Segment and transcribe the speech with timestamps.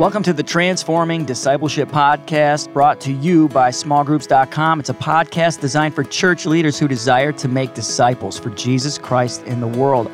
[0.00, 4.80] Welcome to the Transforming Discipleship Podcast, brought to you by smallgroups.com.
[4.80, 9.42] It's a podcast designed for church leaders who desire to make disciples for Jesus Christ
[9.42, 10.10] in the world.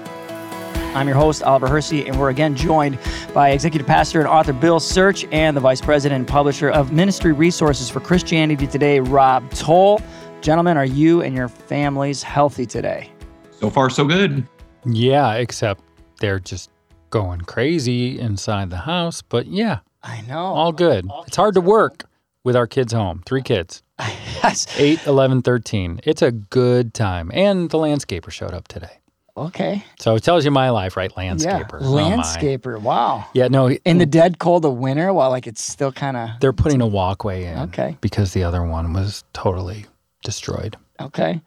[0.96, 2.99] I'm your host, Oliver Hersey, and we're again joined
[3.33, 7.30] by executive pastor and author Bill Search and the vice president and publisher of Ministry
[7.30, 10.03] Resources for Christianity Today, Rob Toll.
[10.40, 13.12] Gentlemen, are you and your families healthy today?
[13.60, 14.48] So far, so good.
[14.84, 15.80] Yeah, except
[16.18, 16.70] they're just
[17.16, 19.23] going crazy inside the house.
[19.23, 20.38] But yeah, I know.
[20.38, 21.09] all good.
[21.27, 22.05] It's hard to work
[22.45, 23.23] with our kids home.
[23.25, 24.66] Three kids, yes.
[24.79, 26.01] 8, 11, 13.
[26.05, 27.30] It's a good time.
[27.33, 28.98] And the landscaper showed up today.
[29.39, 29.84] Okay.
[29.98, 31.11] So it tells you my life, right?
[31.16, 31.34] Yeah.
[31.34, 31.79] Landscaper.
[31.80, 31.95] Oh.
[31.95, 32.80] Landscaper.
[32.80, 33.27] Wow.
[33.34, 36.53] Yeah, no, In the dead cold of winter, while like it's still kind of they're
[36.55, 37.97] putting a walkway in Okay.
[38.01, 39.87] because the other one was totally
[40.23, 40.77] destroyed.
[41.01, 41.41] Okay.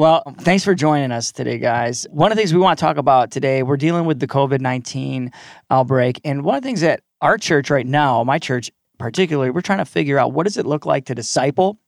[0.00, 2.06] Well, thanks for joining us today, guys.
[2.10, 4.62] One of the things we want to talk about today, we're dealing with the COVID
[4.62, 5.30] 19
[5.70, 6.22] outbreak.
[6.24, 9.80] And one of the things that our church right now, my church particularly, we're trying
[9.80, 11.79] to figure out what does it look like to disciple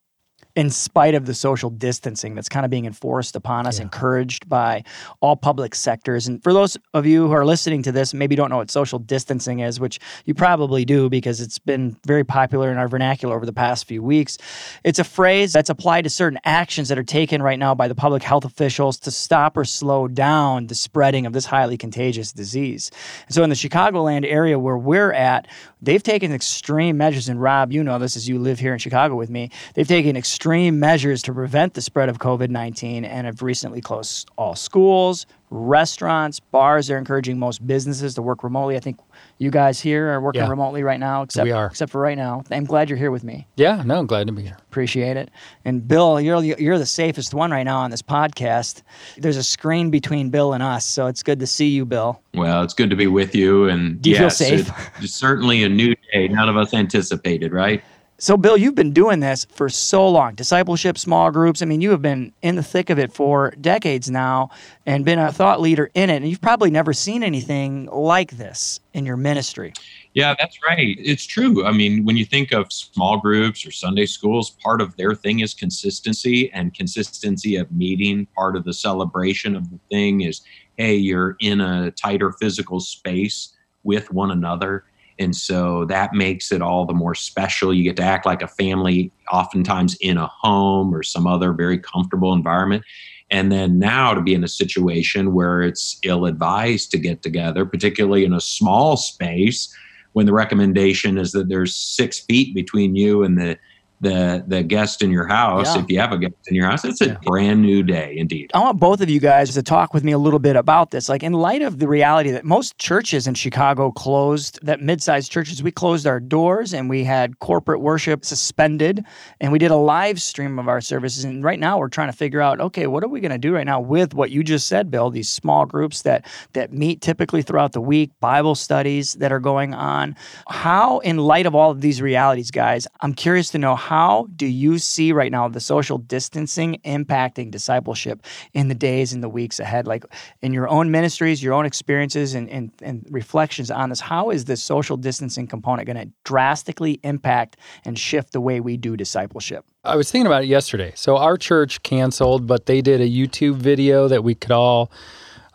[0.55, 4.84] in spite of the social distancing that's kind of being enforced upon us, encouraged by
[5.20, 6.27] all public sectors.
[6.27, 8.98] And for those of you who are listening to this, maybe don't know what social
[8.98, 13.47] distancing is, which you probably do because it's been very popular in our vernacular over
[13.47, 14.36] the past few weeks,
[14.84, 17.95] it's a phrase that's applied to certain actions that are taken right now by the
[17.95, 22.91] public health officials to stop or slow down the spreading of this highly contagious disease.
[23.27, 25.48] And so in the Chicagoland area where we're at,
[25.80, 27.28] they've taken extreme measures.
[27.28, 29.50] And Rob, you know this as you live here in Chicago with me.
[29.75, 34.28] They've taken extreme measures to prevent the spread of COVID 19 and have recently closed
[34.36, 36.86] all schools, restaurants, bars.
[36.86, 38.76] They're encouraging most businesses to work remotely.
[38.76, 38.98] I think
[39.38, 40.48] you guys here are working Yeah.
[40.48, 41.66] remotely right now, except, We are.
[41.66, 42.42] except for right now.
[42.50, 43.46] I'm glad you're here with me.
[43.56, 44.56] Yeah, no, I'm glad to be here.
[44.70, 45.30] Appreciate it.
[45.64, 48.82] And Bill, you're you're the safest one right now on this podcast.
[49.18, 52.20] There's a screen between Bill and us, so it's good to see you, Bill.
[52.34, 53.68] Well, it's good to be with you.
[53.68, 54.68] And Do you feel safe?
[54.68, 56.28] it- it's certainly a new day.
[56.28, 57.82] None of us anticipated, right?
[58.22, 61.60] So, Bill, you've been doing this for so long discipleship, small groups.
[61.60, 64.50] I mean, you have been in the thick of it for decades now
[64.86, 66.18] and been a thought leader in it.
[66.18, 69.72] And you've probably never seen anything like this in your ministry.
[70.14, 70.96] Yeah, that's right.
[71.00, 71.66] It's true.
[71.66, 75.40] I mean, when you think of small groups or Sunday schools, part of their thing
[75.40, 78.27] is consistency and consistency of meeting.
[78.36, 80.42] Part of the celebration of the thing is,
[80.77, 84.84] hey, you're in a tighter physical space with one another.
[85.18, 87.73] And so that makes it all the more special.
[87.73, 91.78] You get to act like a family, oftentimes in a home or some other very
[91.78, 92.84] comfortable environment.
[93.30, 97.64] And then now to be in a situation where it's ill advised to get together,
[97.64, 99.74] particularly in a small space,
[100.12, 103.58] when the recommendation is that there's six feet between you and the
[104.02, 105.83] the the guest in your house, Yeah.
[105.83, 107.17] if you have a guest in your house, it's a Yeah.
[107.24, 108.51] brand new day indeed.
[108.52, 111.08] I want both of you guys to talk with me a little bit about this.
[111.08, 115.30] Like, in light of the reality that most churches in Chicago closed, that mid sized
[115.30, 119.05] churches, we closed our doors and we had corporate worship suspended
[119.41, 121.24] and we did a live stream of our services.
[121.24, 123.55] And right now we're trying to figure out okay, what are we going to do
[123.55, 125.11] right now with what you just said, Bill?
[125.11, 129.75] These small groups that, that meet typically throughout the week, Bible studies that are going
[129.75, 130.17] on.
[130.49, 133.92] How, in light of all of these realities, guys, I'm curious to know how
[134.37, 138.25] do you see right now the social distancing impacting discipleship
[138.55, 139.87] in the days and the weeks ahead?
[139.87, 140.05] Like
[140.41, 144.47] in your own ministries, your own experiences and, and, and reflections on this, how is
[144.47, 149.67] the social distancing component going to drastically impact and shift the way we do discipleship?
[149.85, 150.93] I was thinking about it yesterday.
[150.94, 154.91] So our church canceled, but they did a YouTube video that we could all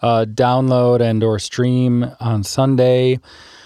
[0.04, 3.20] uh, download and or stream on Sunday.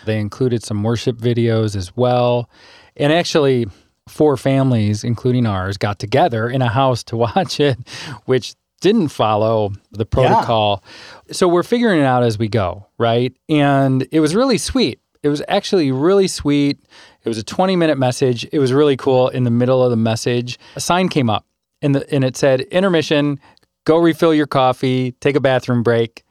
[0.06, 2.50] They included some worship videos as well.
[2.96, 3.68] And actually,
[4.12, 7.78] four families, including ours, got together in a house to watch it,
[8.26, 10.84] which didn't follow the protocol.
[11.32, 13.34] So we're figuring it out as we go, right?
[13.48, 15.00] And it was really sweet.
[15.24, 16.80] It was actually really sweet.
[17.24, 18.48] It was a 20 minute message.
[18.52, 19.30] It was really cool.
[19.30, 21.46] In the middle of the message, a sign came up
[21.82, 23.40] and, the, and it said, intermission,
[23.86, 26.24] go refill your coffee, take a bathroom break,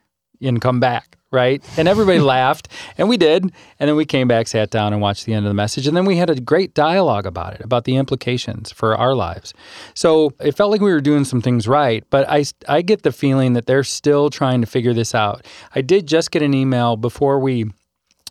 [0.43, 1.17] and come back.
[1.33, 1.63] Right.
[1.79, 2.69] And everybody laughed.
[2.99, 3.45] And we did.
[3.79, 5.87] And then we came back, sat down, and watched the end of the message.
[5.87, 9.55] And then we had a great dialogue about it, about the implications for our lives.
[9.95, 12.05] So it felt like we were doing some things right.
[12.11, 15.47] But I, I get the feeling that they're still trying to figure this out.
[15.75, 17.71] I did just get an email before we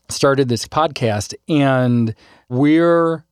[0.09, 2.15] started this podcast, and
[2.49, 3.23] we're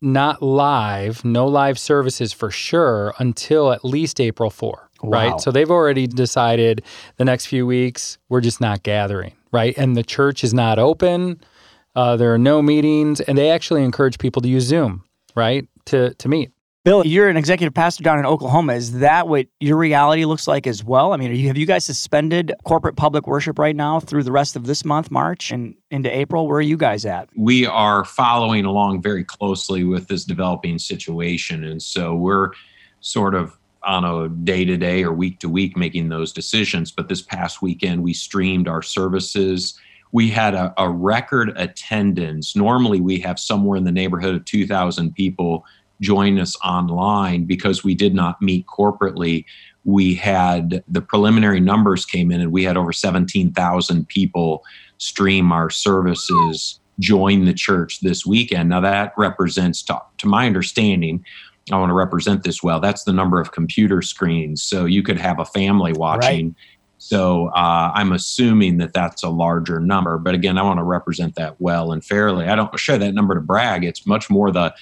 [0.00, 5.30] not live, no live services for sure until at least April 4, Wow.
[5.30, 5.40] right?
[5.40, 6.82] So they've already decided
[7.16, 9.76] the next few weeks we're just not gathering, right?
[9.76, 11.40] And the church is not open.
[11.94, 15.04] Uh, there are no meetings, and they actually encourage people to use Zoom,
[15.34, 16.52] right, to to meet.
[16.82, 18.72] Bill, you're an executive pastor down in Oklahoma.
[18.72, 21.12] Is that what your reality looks like as well?
[21.12, 24.56] I mean, you, have you guys suspended corporate public worship right now through the rest
[24.56, 26.48] of this month, March, and into April?
[26.48, 27.28] Where are you guys at?
[27.36, 31.64] We are following along very closely with this developing situation.
[31.64, 32.52] And so we're
[33.00, 36.90] sort of on a day to day or week to week making those decisions.
[36.92, 39.78] But this past weekend, we streamed our services.
[40.12, 42.54] We had a, a record attendance.
[42.56, 45.64] Normally, we have somewhere in the neighborhood of 2,000 people
[46.00, 49.44] join us online because we did not meet corporately.
[49.84, 54.64] We had the preliminary numbers came in and we had over 17,000 people
[54.98, 58.68] stream our services, join the church this weekend.
[58.68, 61.24] Now, that represents, to, to my understanding,
[61.72, 62.80] I want to represent this well.
[62.80, 64.62] That's the number of computer screens.
[64.62, 66.46] So you could have a family watching.
[66.46, 66.54] Right.
[66.98, 70.18] So uh, I'm assuming that that's a larger number.
[70.18, 72.46] But again, I want to represent that well and fairly.
[72.46, 73.84] I don't share that number to brag.
[73.84, 74.74] It's much more the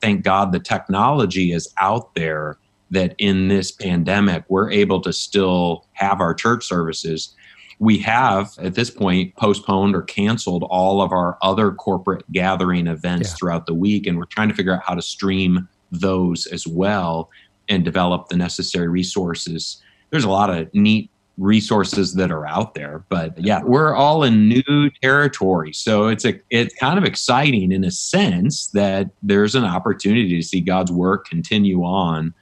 [0.00, 2.58] thank God the technology is out there
[2.90, 7.34] that in this pandemic, we're able to still have our church services.
[7.80, 13.30] We have at this point postponed or canceled all of our other corporate gathering events
[13.30, 13.34] yeah.
[13.34, 15.68] throughout the week, and we're trying to figure out how to stream
[16.00, 17.30] those as well
[17.68, 19.82] and develop the necessary resources.
[20.10, 23.04] There's a lot of neat resources that are out there.
[23.08, 25.72] But yeah, we're all in new territory.
[25.72, 30.42] So it's a it's kind of exciting in a sense that there's an opportunity to
[30.42, 32.34] see God's work continue on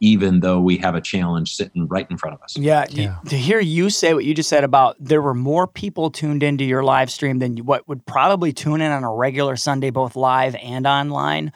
[0.00, 2.56] even though we have a challenge sitting right in front of us.
[2.56, 3.18] Yeah, yeah.
[3.28, 6.64] to hear you say what you just said about there were more people tuned into
[6.64, 10.54] your live stream than what would probably tune in on a regular Sunday, both live
[10.56, 11.52] and online.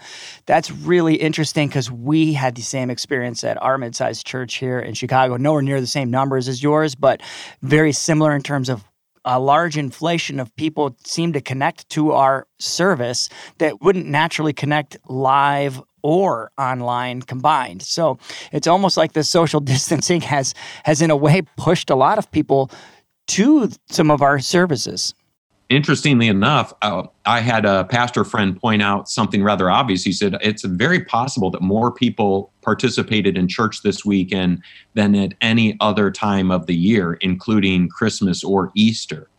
[0.47, 4.95] That's really interesting because we had the same experience at our mid-sized church here in
[4.95, 5.37] Chicago.
[5.37, 7.23] Nowhere near the same numbers as yours, but
[7.63, 8.85] very similar in terms of
[9.25, 14.99] a large inflation of people seem to connect to our service that wouldn't naturally connect
[15.09, 17.83] live or online combined.
[17.83, 18.19] So
[18.53, 20.55] it's almost like the social distancing has
[20.85, 22.71] has in a way pushed a lot of people
[23.29, 25.15] to some of our services.
[25.71, 30.05] Interestingly enough, uh, I had a pastor friend point out something rather obvious.
[30.05, 34.63] He said it's very possible that more people participated in church this weekend
[34.93, 39.31] than at any other time of the year, including Christmas or Easter.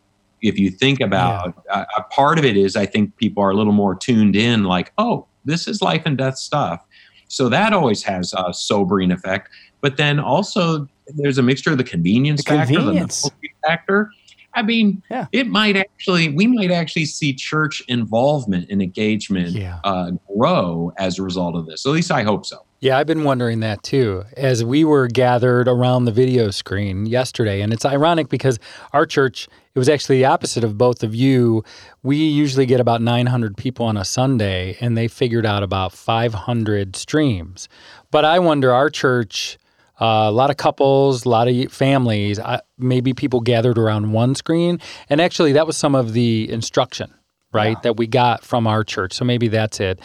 [0.41, 1.85] If you think about yeah.
[1.95, 4.93] a part of it is, I think people are a little more tuned in, like,
[4.97, 6.85] oh, this is life and death stuff.
[7.27, 9.49] So that always has a sobering effect.
[9.81, 13.23] But then also there's a mixture of the convenience the factor, convenience.
[13.41, 14.11] the factor.
[14.53, 15.27] I mean, yeah.
[15.31, 19.79] it might actually, we might actually see church involvement and engagement yeah.
[19.83, 21.85] uh, grow as a result of this.
[21.85, 22.65] At least I hope so.
[22.85, 24.25] Yeah, I've been wondering that too.
[24.37, 28.59] As we were gathered around the video screen yesterday, and it's ironic because
[28.93, 31.63] our church, it was actually the opposite of both of you.
[32.03, 36.95] We usually get about 900 people on a Sunday, and they figured out about 500
[36.95, 37.67] streams.
[38.11, 39.57] But I wonder, our church,
[39.99, 44.35] uh, a lot of couples, a lot of families, uh, maybe people gathered around one
[44.35, 44.79] screen.
[45.09, 47.11] And actually, that was some of the instruction,
[47.51, 47.81] right, yeah.
[47.81, 49.13] that we got from our church.
[49.13, 49.99] So maybe that's it.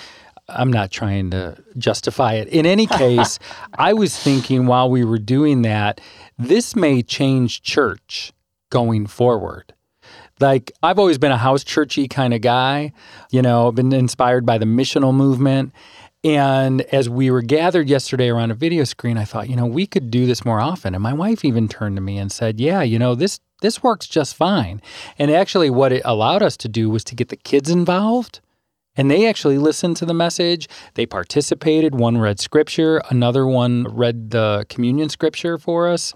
[0.55, 2.49] I'm not trying to justify it.
[2.49, 3.39] In any case,
[3.75, 6.01] I was thinking while we were doing that,
[6.39, 8.33] this may change church
[8.71, 9.75] going forward.
[10.41, 12.93] Like, I've always been a house churchy kind of guy,
[13.31, 15.73] you know, been inspired by the missional movement.
[16.23, 19.87] And as we were gathered yesterday around a video screen, I thought, you know, we
[19.87, 20.95] could do this more often.
[20.95, 24.07] And my wife even turned to me and said, "Yeah, you know, this this works
[24.07, 24.83] just fine."
[25.19, 28.41] And actually what it allowed us to do was to get the kids involved.
[28.97, 30.69] And they actually listened to the message.
[30.95, 31.95] They participated.
[31.95, 36.13] One read scripture, another one read the communion scripture for us.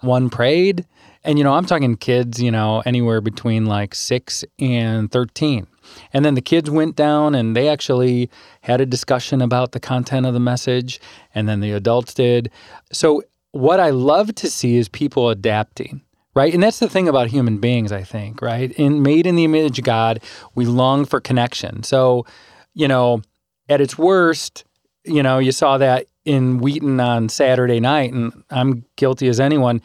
[0.00, 0.86] One prayed.
[1.24, 5.66] And you know, I'm talking kids, you know, anywhere between like 6 and 13.
[6.12, 8.30] And then the kids went down and they actually
[8.62, 11.00] had a discussion about the content of the message,
[11.34, 12.50] and then the adults did.
[12.92, 16.02] So, what I love to see is people adapting
[16.34, 16.52] right?
[16.52, 18.70] And that's the thing about human beings, I think, right?
[18.72, 20.22] In made in the image of God,
[20.54, 21.82] we long for connection.
[21.82, 22.26] So,
[22.74, 23.22] you know,
[23.68, 24.64] at its worst,
[25.04, 29.82] you know, you saw that in Wheaton on Saturday night, and I'm guilty as anyone.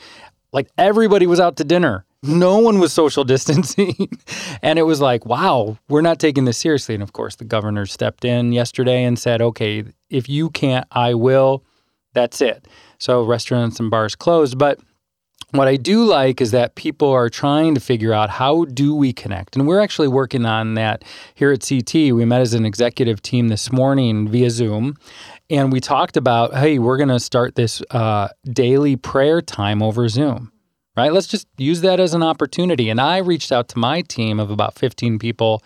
[0.51, 4.09] Like everybody was out to dinner no one was social distancing.
[4.61, 6.95] and it was like, wow, we're not taking this seriously.
[6.95, 11.13] And of course, the governor stepped in yesterday and said, okay, if you can't, I
[11.13, 11.63] will.
[12.13, 12.67] That's it.
[12.97, 14.57] So restaurants and bars closed.
[14.57, 14.79] But
[15.53, 19.13] what I do like is that people are trying to figure out how do we
[19.13, 19.55] connect.
[19.55, 21.03] And we're actually working on that
[21.35, 21.93] here at CT.
[21.93, 24.95] We met as an executive team this morning via Zoom.
[25.49, 30.07] And we talked about, hey, we're going to start this uh, daily prayer time over
[30.07, 30.52] Zoom
[30.95, 31.11] right?
[31.11, 32.89] Let's just use that as an opportunity.
[32.89, 35.63] And I reached out to my team of about 15 people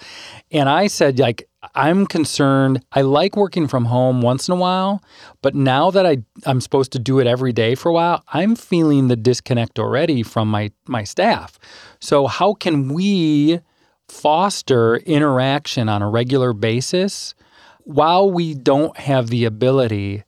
[0.51, 2.83] and I said, like, I'm concerned.
[2.93, 5.03] I like working from home once in a while,
[5.41, 8.55] but now that I, I'm supposed to do it every day for a while, I'm
[8.55, 11.59] feeling the disconnect already from my, my staff.
[11.99, 13.59] So, how can we
[14.07, 17.35] foster interaction on a regular basis
[17.83, 20.23] while we don't have the ability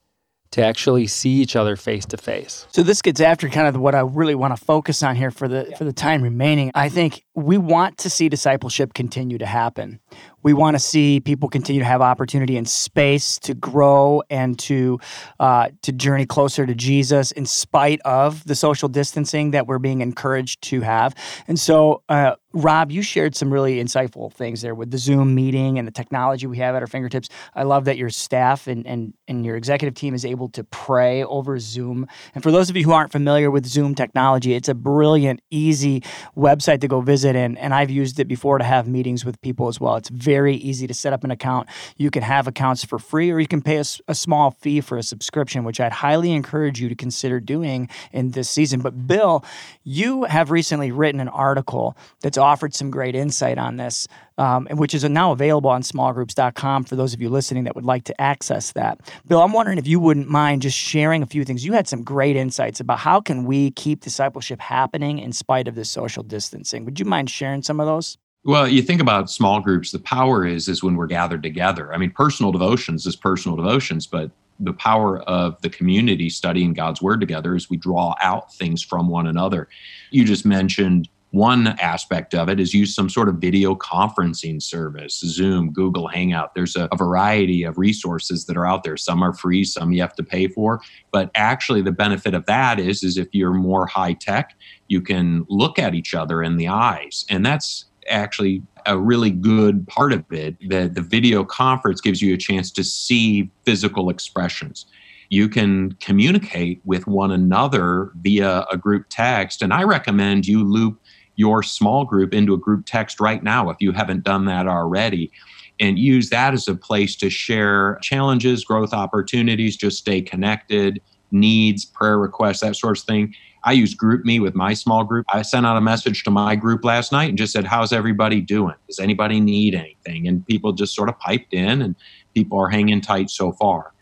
[0.51, 2.65] to actually see each other face to face.
[2.71, 5.47] So this gets after kind of what I really want to focus on here for
[5.47, 5.77] the yeah.
[5.77, 6.71] for the time remaining.
[6.73, 9.99] I think we want to see discipleship continue to happen.
[10.43, 14.99] We want to see people continue to have opportunity and space to grow and to
[15.39, 20.01] uh, to journey closer to Jesus, in spite of the social distancing that we're being
[20.01, 21.15] encouraged to have.
[21.47, 25.77] And so, uh, Rob, you shared some really insightful things there with the Zoom meeting
[25.77, 27.29] and the technology we have at our fingertips.
[27.53, 31.23] I love that your staff and, and, and your executive team is able to pray
[31.23, 32.07] over Zoom.
[32.33, 36.01] And for those of you who aren't familiar with Zoom technology, it's a brilliant, easy
[36.35, 37.35] website to go visit.
[37.35, 39.97] And, and I've used it before to have meetings with people as well.
[39.97, 41.69] It's very easy to set up an account.
[41.97, 44.97] You can have accounts for free or you can pay a, a small fee for
[44.97, 48.81] a subscription, which I'd highly encourage you to consider doing in this season.
[48.81, 49.43] But Bill,
[49.83, 54.07] you have recently written an article that's offered some great insight on this,
[54.37, 58.03] um, which is now available on smallgroups.com for those of you listening that would like
[58.05, 58.99] to access that.
[59.27, 61.65] Bill, I'm wondering if you wouldn't mind just sharing a few things.
[61.65, 65.75] You had some great insights about how can we keep discipleship happening in spite of
[65.75, 66.85] this social distancing.
[66.85, 68.17] Would you mind sharing some of those?
[68.45, 71.93] Well, you think about small groups, the power is is when we're gathered together.
[71.93, 77.01] I mean, personal devotions is personal devotions, but the power of the community studying God's
[77.01, 79.67] word together is we draw out things from one another.
[80.11, 85.19] You just mentioned one aspect of it is use some sort of video conferencing service,
[85.19, 86.55] Zoom, Google Hangout.
[86.55, 88.97] There's a, a, variety of resources that are out there.
[88.97, 90.81] Some are free, some you have to pay for.
[91.11, 95.45] But actually, the benefit of that is, is if you're more high tech, you can
[95.49, 100.23] look at each other in the eyes, and that's actually a really good part of
[100.31, 100.57] it.
[100.69, 104.85] That the video conference gives you a chance to see physical expressions
[105.29, 109.61] you can communicate with one another via a group text.
[109.61, 110.99] And I recommend you loop
[111.35, 115.31] your small group into a group text right now if you haven't done that already
[115.79, 120.99] and use that as a place to share challenges, growth opportunities, just stay connected,
[121.31, 123.33] needs, prayer requests, that sort of thing.
[123.65, 125.25] I use GroupMe with my small group.
[125.33, 128.39] I sent out a message to my group last night and just said, How's everybody
[128.39, 128.75] doing?
[128.87, 130.27] Does anybody need anything?
[130.27, 131.95] And people just sort of piped in, and
[132.33, 133.93] people are hanging tight so far.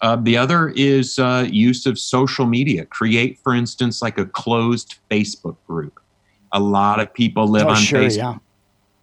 [0.00, 2.86] Uh, the other is uh, use of social media.
[2.86, 6.00] Create, for instance, like a closed Facebook group
[6.52, 8.16] a lot of people live oh, on sure, Facebook.
[8.16, 8.38] Yeah.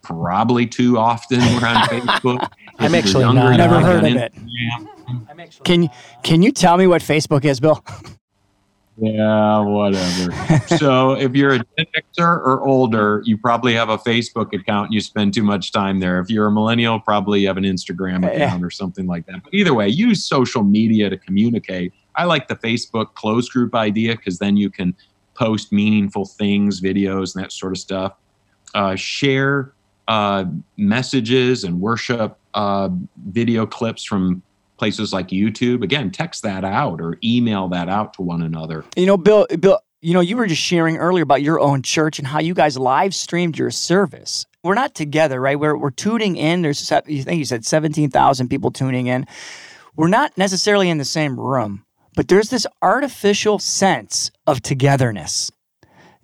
[0.02, 2.50] Probably too often we're on Facebook.
[2.80, 3.58] I'm actually not.
[3.58, 4.34] Never heard of it.
[5.64, 5.90] Can you
[6.24, 7.84] can you tell me what Facebook is, Bill?
[9.02, 10.68] Yeah, whatever.
[10.78, 11.86] so if you're a Gen
[12.18, 16.00] Xer or older, you probably have a Facebook account and you spend too much time
[16.02, 16.20] there.
[16.20, 19.44] If you're a millennial, probably you have an Instagram account or something like that.
[19.44, 21.94] But either way, use social media to communicate.
[22.16, 24.94] I like the Facebook closed group idea because then you can
[25.34, 28.14] post meaningful things, videos, and that sort of stuff.
[28.76, 29.74] Uh, share
[30.10, 30.44] uh,
[30.76, 32.90] messages and worship uh,
[33.28, 34.42] video clips from
[34.78, 35.84] places like YouTube.
[35.84, 38.84] Again, text that out or email that out to one another.
[38.98, 42.20] You know, Bill, Bill, you know, you were just sharing earlier about your own church
[42.20, 44.46] and how you guys live streamed your service.
[44.64, 45.58] We're not together, right?
[45.58, 46.64] We're, we're tuning in.
[46.64, 49.26] There's, I think you said 17,000 people tuning in.
[49.96, 51.86] We're not necessarily in the same room
[52.20, 55.52] but there's this artificial sense of togetherness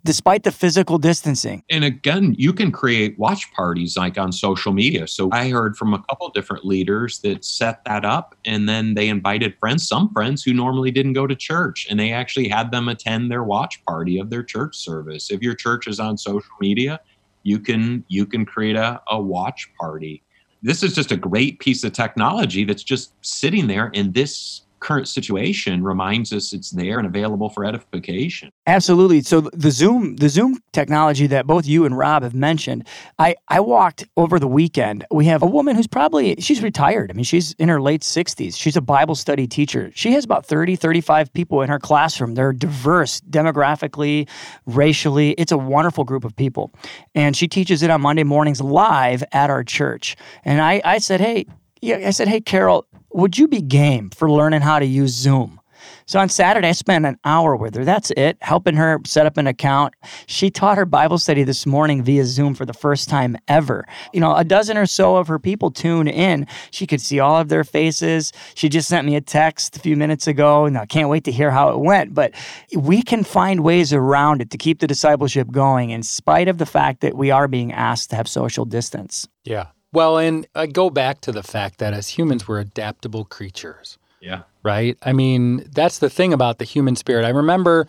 [0.06, 1.64] despite the physical distancing.
[1.70, 5.08] And again, you can create watch parties like on social media.
[5.08, 9.10] So I heard from a couple different leaders that set that up and then they
[9.10, 12.88] invited friends, some friends who normally didn't go to church, and they actually had them
[12.88, 15.32] attend their watch party of their church service.
[15.32, 17.00] If your church is on social media,
[17.42, 20.22] you can you can create a, a watch party.
[20.62, 25.08] This is just a great piece of technology that's just sitting there in this current
[25.08, 28.52] situation reminds us it's there and available for edification.
[28.68, 29.22] Absolutely.
[29.22, 32.88] So the Zoom, the Zoom technology that both you and Rob have mentioned,
[33.18, 35.04] I, I walked over the weekend.
[35.10, 37.10] We have a woman who's probably she's retired.
[37.10, 38.56] I mean, she's in her late 60s.
[38.56, 39.92] She's a Bible study teacher.
[39.96, 42.36] She has about 30, 35 people in her classroom.
[42.36, 44.30] They're diverse demographically,
[44.68, 45.32] racially.
[45.32, 46.72] It's a wonderful group of people.
[47.16, 50.16] And she teaches it on Monday mornings live at our church.
[50.44, 51.48] And I, I said, hey,
[51.84, 55.60] I said, hey, Carol, would you be game for learning how to use Zoom?
[56.08, 57.84] So on Saturday, I spent an hour with her.
[57.84, 59.94] That's it, helping her set up an account.
[60.28, 63.88] She taught her Bible study this morning via Zoom for the first time ever.
[64.14, 66.48] You know, a dozen or so of her people tune in.
[66.72, 68.32] She could see all of their faces.
[68.54, 71.32] She just sent me a text a few minutes ago, and I can't wait to
[71.32, 72.14] hear how it went.
[72.14, 72.34] But
[72.76, 76.66] we can find ways around it to keep the discipleship going in spite of the
[76.66, 79.28] fact that we are being asked to have social distance.
[79.44, 79.68] Yeah.
[79.96, 83.98] Well, and I go back to the fact that as humans, we're adaptable creatures.
[84.20, 84.42] Yeah.
[84.62, 84.98] Right.
[85.04, 87.24] I mean, that's the thing about the human spirit.
[87.24, 87.88] I remember,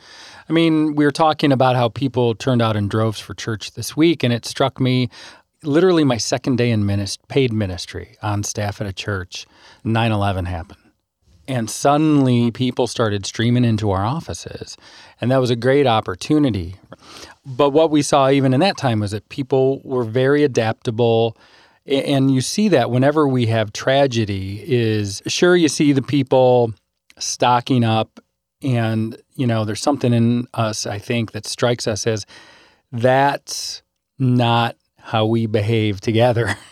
[0.49, 3.97] I mean, we were talking about how people turned out in droves for church this
[3.97, 5.11] week, and it struck me
[5.65, 9.45] literally my second day in minist- paid ministry on staff at a church,
[9.83, 10.79] 9 11 happened.
[11.49, 14.77] And suddenly people started streaming into our offices.
[15.21, 16.77] And that was a great opportunity.
[17.45, 21.37] But what we saw even in that time was that people were very adaptable
[21.87, 26.73] and you see that whenever we have tragedy is sure you see the people
[27.19, 28.21] stocking up
[28.63, 32.27] and you know there's something in us i think that strikes us as
[32.93, 33.83] that's
[34.19, 36.57] not how we behave together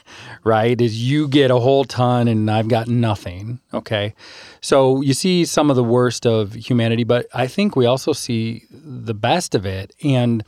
[0.45, 0.81] right?
[0.81, 4.15] Is you get a whole ton and i've got nothing okay?
[4.61, 8.65] So you see some of the worst of humanity but i think we also see
[8.71, 9.95] the best of it.
[10.03, 10.45] And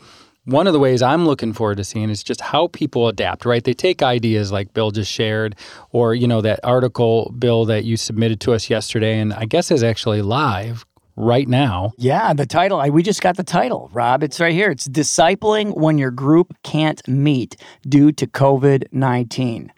[0.46, 3.62] one of the ways I'm looking forward to seeing is just how people adapt, right?
[3.62, 5.56] They take ideas like Bill just shared,
[5.90, 9.70] or, you know, that article, Bill, that you submitted to us yesterday, and I guess
[9.70, 10.86] is actually live
[11.16, 11.92] right now.
[11.98, 14.22] Yeah, the title, I, we just got the title, Rob.
[14.22, 14.70] It's right here.
[14.70, 17.56] It's Discipling When Your Group Can't Meet
[17.88, 19.72] Due to COVID 19.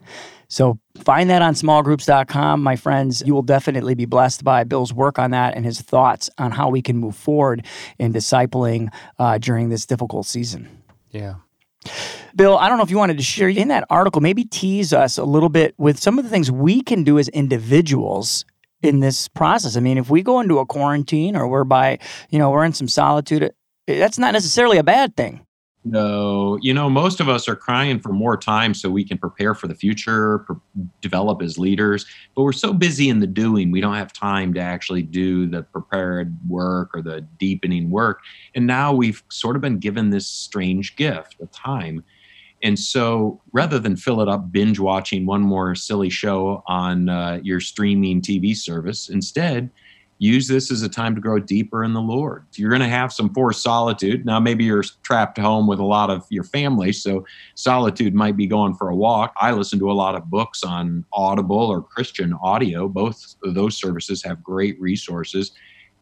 [0.49, 3.23] So find that on smallgroups.com, my friends.
[3.25, 6.71] You will definitely be blessed by Bill's work on that and his thoughts on how
[6.71, 7.67] we can move forward
[7.99, 8.88] in discipling
[9.19, 10.83] uh, during this difficult season.
[11.11, 11.35] Yeah.
[12.35, 15.19] Bill, I don't know if you wanted to share in that article, maybe tease us
[15.19, 18.45] a little bit with some of the things we can do as individuals
[18.83, 19.76] in this process.
[19.76, 21.99] I mean, if we go into a quarantine or we're by,
[22.31, 23.52] you know, we're in some solitude,
[23.87, 25.45] that's not necessarily a bad thing.
[25.85, 29.54] No, you know, most of us are crying for more time so we can prepare
[29.54, 30.56] for the future, pre-
[31.00, 32.04] develop as leaders.
[32.35, 35.62] But we're so busy in the doing, we don't have time to actually do the
[35.62, 38.20] prepared work or the deepening work.
[38.54, 42.04] And now we've sort of been given this strange gift of time.
[42.62, 47.38] And so rather than fill it up binge watching one more silly show on uh,
[47.42, 49.70] your streaming TV service, instead,
[50.18, 52.44] use this as a time to grow deeper in the Lord.
[52.54, 54.26] You're going to have some forced solitude.
[54.26, 58.46] Now, maybe you're trapped home with a lot of your family, so solitude might be
[58.46, 59.32] going for a walk.
[59.40, 62.88] I listen to a lot of books on Audible or Christian audio.
[62.88, 65.52] Both of those services have great resources.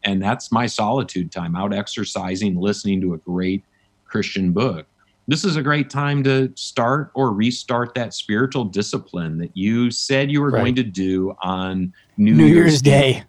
[0.03, 3.63] And that's my solitude time out exercising, listening to a great
[4.05, 4.87] Christian book
[5.27, 10.31] this is a great time to start or restart that spiritual discipline that you said
[10.31, 10.61] you were right.
[10.61, 13.23] going to do on New, New Year's, Year's, Day.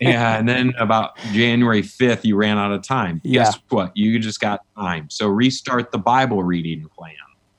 [0.00, 3.20] yeah, and then about January 5th, you ran out of time.
[3.24, 3.44] Yeah.
[3.44, 3.96] Guess what?
[3.96, 5.10] You just got time.
[5.10, 7.14] So restart the Bible reading plan.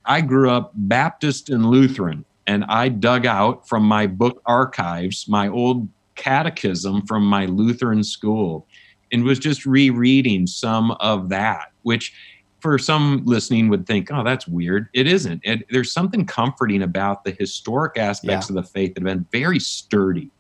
[0.06, 5.50] I grew up Baptist and Lutheran, and I dug out from my book archives my
[5.50, 8.66] old catechism from my Lutheran school
[9.12, 12.14] and was just rereading some of that, which
[12.60, 14.90] for some listening would think, oh, that's weird.
[14.94, 15.42] It isn't.
[15.44, 18.58] It, there's something comforting about the historic aspects yeah.
[18.58, 20.32] of the faith that have been very sturdy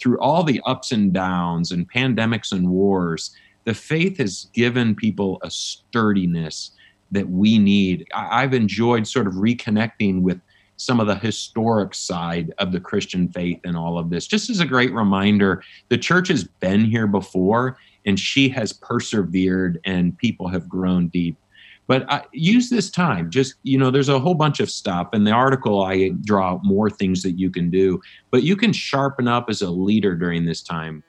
[0.00, 3.32] through all the ups and downs and pandemics and wars.
[3.64, 6.72] The faith has given people a sturdiness
[7.10, 8.06] that we need.
[8.14, 10.40] I, I've enjoyed sort of reconnecting with
[10.78, 14.26] some of the historic side of the Christian faith and all of this.
[14.26, 19.80] Just as a great reminder, the church has been here before and she has persevered
[19.84, 21.36] and people have grown deep
[21.86, 25.24] but I, use this time just you know there's a whole bunch of stuff in
[25.24, 29.28] the article i draw out more things that you can do but you can sharpen
[29.28, 31.02] up as a leader during this time.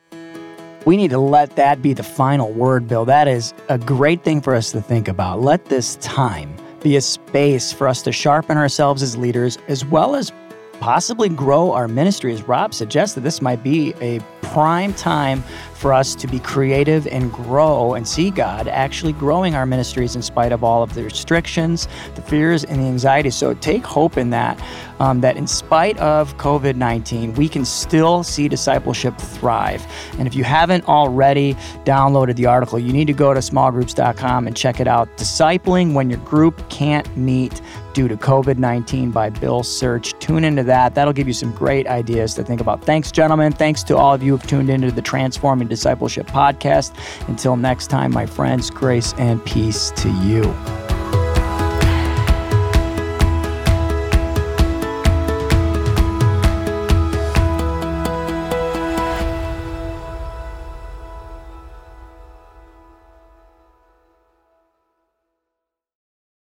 [0.85, 3.05] We need to let that be the final word bill.
[3.05, 5.41] That is a great thing for us to think about.
[5.41, 10.15] Let this time be a space for us to sharpen ourselves as leaders as well
[10.15, 10.31] as
[10.79, 12.31] possibly grow our ministry.
[12.31, 15.43] As rob suggested this might be a prime time
[15.77, 20.21] for us to be creative and grow and see God actually growing our ministries in
[20.21, 23.35] spite of all of the restrictions, the fears, and the anxieties.
[23.35, 24.61] So take hope in that,
[24.99, 29.85] um, that in spite of COVID 19, we can still see discipleship thrive.
[30.17, 31.53] And if you haven't already
[31.85, 35.15] downloaded the article, you need to go to smallgroups.com and check it out.
[35.17, 37.61] Discipling when your group can't meet
[37.97, 40.13] due to COVID 19 by Bill Search.
[40.19, 40.93] Tune into that.
[40.93, 42.83] That'll give you some great ideas to think about.
[42.83, 43.51] Thanks, gentlemen.
[43.51, 46.93] Thanks to all of you who've tuned into the Transforming Discipleship podcast.
[47.27, 50.43] Until next time, my friends, grace and peace to you.